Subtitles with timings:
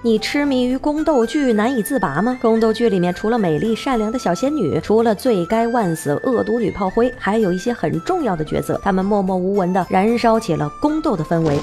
[0.00, 2.38] 你痴迷于宫斗剧难以自拔吗？
[2.40, 11.58] 宫斗剧里面除了美丽善良的小仙女，除了罪该万死恶毒女炮灰，还有一些很重要的角色，他们默默无闻的燃烧起了宫斗的氛围。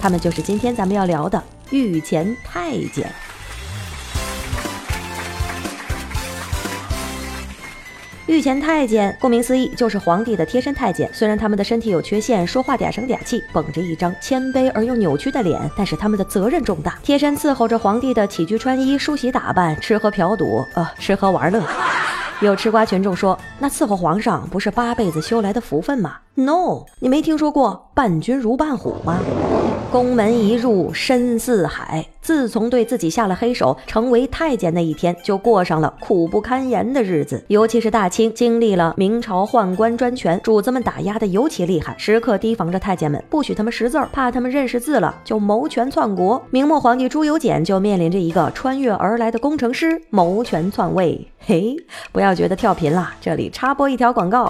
[0.00, 3.12] 他们就是今天咱们要聊的御前太监。
[8.32, 11.06] 御前太监，顾名思义就是皇帝的贴身太监。
[11.12, 21.62] 虽然他们的身体有缺陷，说话嗲声嗲气，绷着一张谦卑而又扭曲的脸，但是他们的责任重大，贴身伺候着皇帝的起居穿衣、梳洗打扮、吃喝嫖赌，呃，吃喝玩乐。
[22.40, 29.18] 有吃瓜群众说，那伺候皇上不是八辈子修来的福分吗？No，你没听说过伴君如伴虎吗？
[29.92, 32.06] 宫门一入深似海。
[32.22, 37.44] 自从对自己下了黑手，成为太监那一天，就过上了苦不堪言的日子。
[37.48, 46.40] 尤其是大清经历了明朝宦官专权，主子们打压的尤其厉害，时刻提防着太监们，不许他们识字儿，怕他们认识字了就谋权篡国。
[46.50, 51.26] 明末皇帝朱由检就面临着一个穿越而来的工程师谋权篡位。
[51.44, 51.74] 嘿，
[52.12, 54.48] 不要觉得跳频了，这里插播一条广告。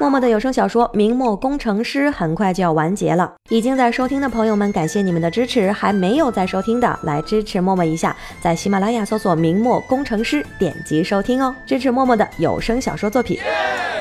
[0.00, 7.11] 默默的有声小说《明末工程师》很快就要完结了，已经在收听的朋友们，感谢你们的支持；还没有在收听的，来。
[7.12, 13.38] 来支持默默一下，在喜马拉雅搜索“明末工程师”，点击收听哦，支持默默的有声小说作品。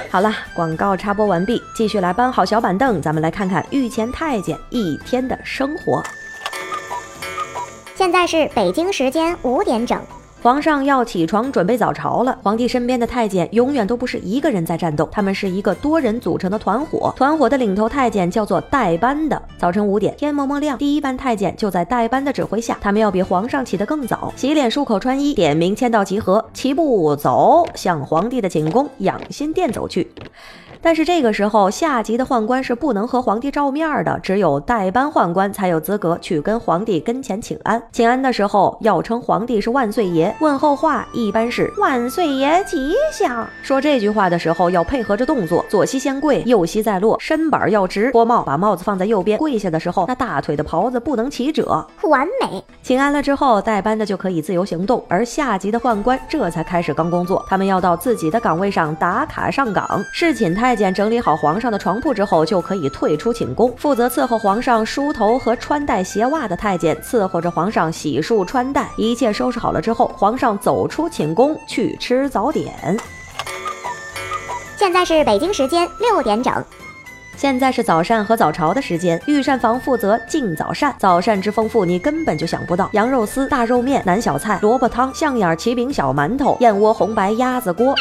[0.09, 6.01] 好了，广告插播完毕，继续来搬好小板凳，咱们来看看御前太监一天的生活。
[7.95, 9.99] 现在是北京时间五点整。
[10.43, 12.35] 皇上要起床准备早朝了。
[12.41, 17.13] 皇帝身边的太监永远都不是一个人在战斗，他们是一个多人组成的团伙。
[17.15, 19.39] 团伙的领头太监叫做代班的。
[19.59, 30.11] 早晨五点，天蒙蒙亮，第一班太监就在代班的指挥下，他们要比皇上起得更早，洗脸漱口穿衣，点名签到集合，齐步走向皇帝的寝宫养心殿走去。
[30.81, 37.81] 但是这个时候，下级的宦官是不能和皇帝照面的，只有代班宦官才有资格去跟皇帝跟前请安。
[37.91, 43.47] 请安的时候要称皇帝是万岁爷，问候话一般是万岁爷吉祥。
[43.61, 49.37] 说这句话的时候要配合着动作，左膝先跪，右膝再落，身板要直，脱帽把帽子放在右边。
[49.37, 52.63] 跪下的时候，那大腿的袍子不能起褶，完美。
[52.81, 60.03] 请安了之后，代班的就可以自由行动，而下级的宦官这才开始刚工作，他们要到自己的岗位上打卡上岗。
[60.11, 60.70] 侍寝太。
[60.71, 63.75] 太监整理好皇上的床铺之后，就可以退出寝宫。
[63.75, 68.87] 负责伺候皇上梳头和穿戴鞋袜的太监，伺候着皇上洗漱穿戴。
[68.95, 72.97] 一切收拾好了之后，皇上走出寝宫去吃早点。
[74.77, 76.63] 现在是北京时间六点整。
[77.35, 79.21] 现在是早膳和早朝的时间。
[79.27, 87.93] 御膳房负责进早膳，早膳之丰富，你根本就想不到：羊肉丝、大肉面、南小菜、萝卜汤、象眼儿奇饼小馒头、燕窝红白鸭子锅。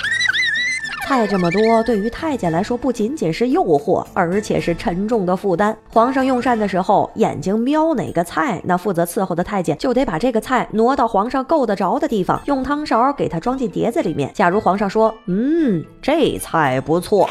[1.10, 5.76] 菜这么多，对于太监来说不仅仅是诱惑，而且是沉重的负担。
[5.92, 14.30] 皇上用膳的时候，眼睛瞄哪个菜，那负责伺候的太监就得把这个菜挪到皇上够得着的地方，用汤勺给他装进碟子里面。
[14.32, 17.28] 假如皇上说：“嗯，这菜不错。”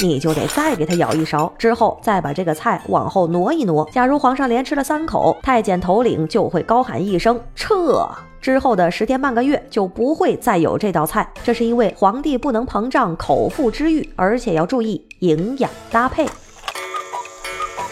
[0.00, 3.86] 你就得再给他舀一勺，之后再把这个菜往后挪一挪。
[3.92, 8.08] 假如皇上连吃了三口，太监头领就会高喊一声撤。
[8.46, 11.28] 之后的十天半个月就不会再有这道菜。
[11.42, 16.24] 这是因为皇帝不能膨胀口腹之欲，而且要注意营养搭配。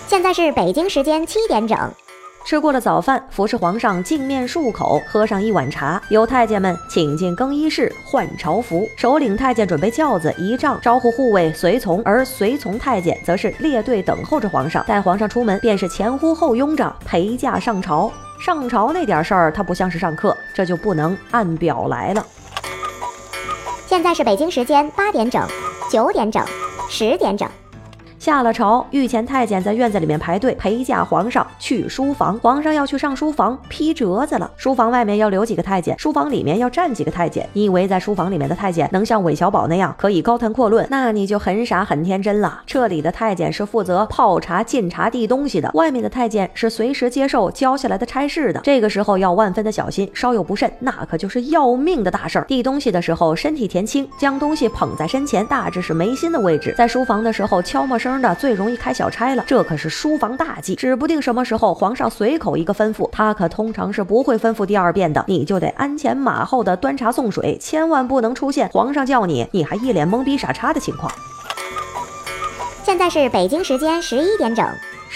[0.07, 1.77] 现在是北京时间七点整。
[2.47, 8.87] 吃过了早饭，服侍皇上净面漱口，喝上一碗茶，由太监们请进更衣室换朝服。
[8.97, 14.85] 首领太监准备轿子、仪仗，招呼护卫随从，而随从太监则是列队等候着皇上。
[14.87, 18.13] 待皇上出门，便是前呼后拥着陪驾上朝。
[18.45, 22.23] 上朝那点事儿，他不像是上课，这就不能按表来了。
[23.87, 25.49] 现在是北京时间八点整、
[25.91, 26.45] 九点整、
[26.91, 27.49] 十点整。
[28.25, 32.39] 下了朝，御前太监在院子里面排队陪驾皇上去书房。
[32.39, 37.47] 皇上要去上书房批折子了，书房外面要留几个太监，书房里面要站几个太监。
[37.53, 40.87] 你以为在书房里面的太监能像韦小宝那样可以高谈阔论？
[40.89, 42.63] 那你就很傻很天真了。
[42.65, 48.61] 这里的太监是负责泡茶、进茶、递东西的，外面的太监是随时接受交下来的差事的。
[48.65, 52.47] 这个时候要万分的小心，稍有不慎，那可就是要命的大事儿。
[52.47, 56.75] 递东西的时候身体前倾，将东西捧在身前，大致是眉心的位置。
[56.79, 58.14] 在书房的时候悄没声。
[58.21, 71.13] 的最容易开小差了，这可是书房大忌，指不定什么时候皇上随口一个吩咐，他可通常是不会吩咐第二遍的，你就得鞍前马后的端茶送水，千万不能出现皇上叫你，你还一脸懵逼傻叉的情况。
[72.83, 74.67] 现在是北京时间十一点整。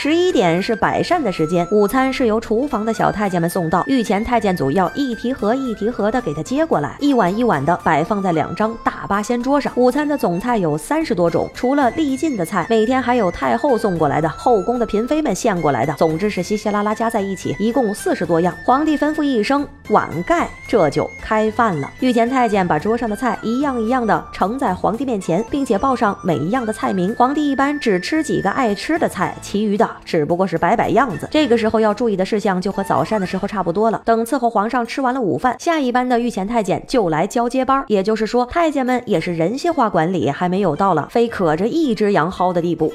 [0.00, 9.73] 十一点是摆膳的时间，午餐是由厨房的小太监们送到，御前太监组要一提盒一提盒的给他接过来，一碗一碗的摆放在两张大八仙桌上。
[9.75, 18.55] 午餐的总菜有三十多种，除了历尽的菜，每天还有太后送过来的、后宫的嫔妃们献过来的，总之是稀稀拉拉加在一起，一共四十多样。
[18.65, 21.91] 皇帝吩咐一声碗盖，这就开饭了。
[21.99, 27.12] 御前太监把桌上的菜一样一样的盛在皇帝面前，并且报上每一样的菜名。
[27.17, 29.88] 皇帝一般只吃几个爱吃的菜，其余的。
[30.05, 34.00] 只不过是摆摆样子，这个时候要注意的事项就和早膳的时候差不多了。
[34.05, 42.93] 等伺候皇上吃完了午饭，下一班的御前太监就来交接班，也就是说，太监们也是人性化管理，还没有到了非可着一只羊薅的地步。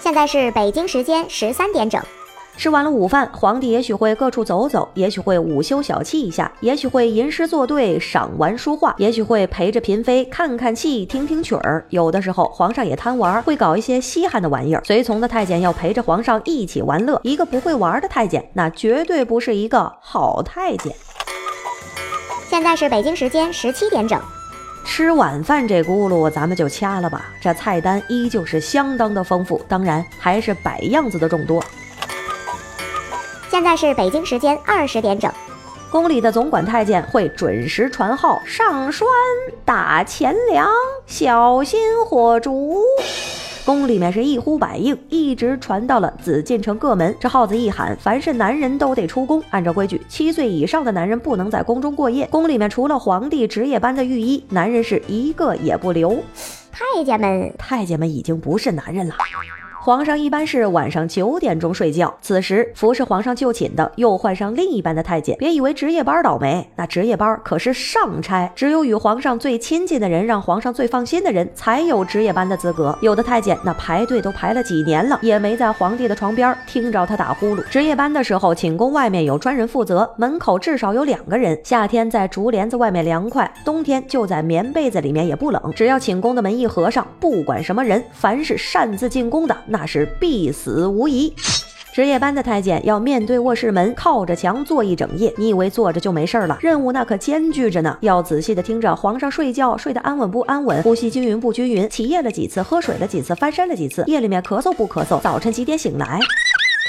[0.00, 2.02] 现在是北京时间十三点整。
[2.60, 11.82] 吃完了午饭，皇帝也许会各处走走，也许会午休小憩一下，也许会吟诗作对、赏玩书画，也许会陪着嫔妃看看戏、听听曲儿。
[11.88, 14.82] 有的时候，皇上也贪玩，会搞一些稀罕的玩意儿。
[14.84, 20.94] 随从的太监要陪着皇上一起玩乐，一个不会玩的太监，那绝对不是一个好太监。
[22.46, 24.20] 现在是北京时间十七点整。
[24.84, 31.64] 吃晚饭这轱辘咱们就掐了吧，这菜单依旧是相当的丰富，当然还是摆样子的众多。
[33.60, 35.30] 现在是北京时间二十点整，
[35.90, 39.06] 宫里的总管太监会准时传号：上栓
[39.66, 40.66] 打钱粮，
[41.06, 42.80] 小心火烛。
[43.66, 47.14] 宫里面是一呼百应，一直传到了紫禁城各门。
[47.20, 49.42] 这号子一喊，凡是男人都得出宫。
[49.50, 52.26] 按照规矩，七岁以上的男人不能在宫中过夜。
[52.28, 56.24] 宫里面除了皇帝值夜班的御医，男人是一个也不留。
[56.72, 59.14] 太监们，太监们已经不是男人了。
[59.82, 65.34] 皇上一般是晚上九点钟睡觉，此时服侍皇上就寝的又换上另一班的太监。
[65.38, 72.94] 别以为值夜班倒霉，那值夜班可是上差，只有与皇上最亲近的人，让皇上最放心的人才有值夜班的资格。
[73.00, 77.64] 有的太监那排队都排了几年了，也没在皇帝的床边听着他打呼噜。
[77.70, 81.58] 值夜班的时候，寝宫外面有专人负责，门口至少有两个人。
[81.64, 85.72] 夏天在竹帘子外面凉快，冬天就在棉被子里面也不冷。
[85.74, 89.56] 只要寝宫的门一合上，不管什么人，凡是擅自进宫的。
[89.70, 91.32] 那是必死无疑。
[91.92, 95.34] 值夜班的太监要面对卧室门，靠着墙坐一整夜。
[95.36, 96.56] 你以为坐着就没事了？
[96.60, 97.98] 任务那可艰巨着呢。
[98.00, 106.20] 要仔细的听着皇上睡觉，睡得安稳不安稳，呼吸均匀不均匀，起夜了几次，喝水了几次，翻身了几次，夜里面咳嗽不咳嗽，早晨几点醒来。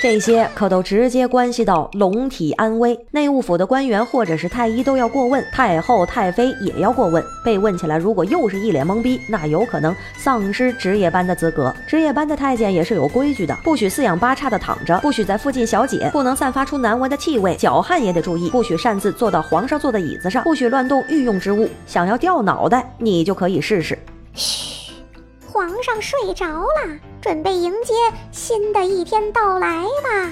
[0.02, 7.24] 这些可都直接关系到龙体安危，内务府的官员或者是太医都要过问，太后、太妃也要过问。
[7.46, 11.72] 被问起来，如果又是一脸懵逼，那有可能丧失值夜班的资格。
[11.88, 21.70] 值夜班的太监也是有规矩的，不许四仰八叉的躺着，不许在附近小解，不能散发出难闻的气味，脚汗也得注意，不许擅自坐到皇上坐的椅子上，不许乱动御用之物。
[21.86, 23.96] 想要掉脑袋，你就可以试试。
[24.34, 24.94] 嘘，
[25.46, 27.11] 皇上睡着了。
[27.22, 27.94] 准备迎接
[28.32, 30.30] 新的一天到来吧。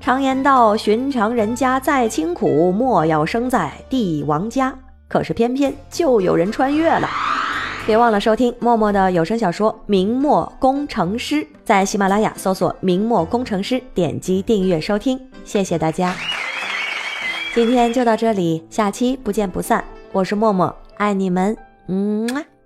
[0.00, 4.76] 常言道：“寻常人家再清苦，莫要生在帝王家。”
[5.08, 7.08] 可是偏偏就有人穿越了。
[7.84, 15.18] 别忘了收听默默的有声小说《明末工程师》，在喜马拉雅搜索“明末工程师”，点击订阅收听。
[15.44, 16.14] 谢谢大家，
[17.54, 19.84] 今天就到这里，下期不见不散。
[20.12, 21.56] 我是默默，爱你们，
[21.88, 22.59] 嗯。